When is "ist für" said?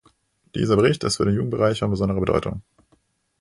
1.03-1.25